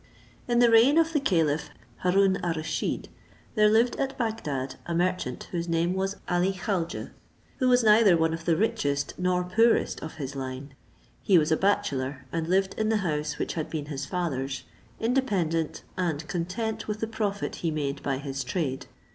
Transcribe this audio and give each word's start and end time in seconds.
In 0.47 0.57
the 0.57 0.71
reign 0.71 0.97
of 0.97 1.13
the 1.13 1.19
caliph 1.19 1.69
Haroon 1.97 2.37
al 2.43 2.55
Rusheed, 2.55 3.07
there 3.53 3.69
lived 3.69 3.95
at 3.97 4.17
Bagdad 4.17 4.77
a 4.87 4.95
merchant 4.95 5.49
whose 5.51 5.67
name 5.69 5.93
was 5.93 6.15
Ali 6.27 6.53
Khaujeh, 6.53 7.11
who 7.57 7.69
was 7.69 7.83
neither 7.83 8.17
one 8.17 8.33
of 8.33 8.45
the 8.45 8.55
richest 8.57 9.13
nor 9.19 9.43
poorest 9.43 10.01
of 10.01 10.15
his 10.15 10.35
line. 10.35 10.73
He 11.21 11.37
was 11.37 11.51
a 11.51 11.55
bachelor, 11.55 12.25
and 12.31 12.47
lived 12.47 12.73
in 12.79 12.89
the 12.89 12.97
house 13.05 13.37
which 13.37 13.53
had 13.53 13.69
been 13.69 13.85
his 13.93 14.07
father's, 14.07 14.63
independent 14.99 15.83
and 15.95 16.27
content 16.27 16.87
with 16.87 16.99
the 16.99 17.05
profit 17.05 17.57
he 17.57 17.69
made 17.69 18.01
by 18.01 18.17
his 18.17 18.43
trade. 18.43 18.87